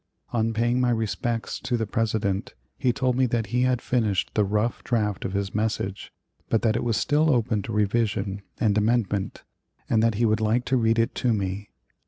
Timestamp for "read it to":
10.75-11.33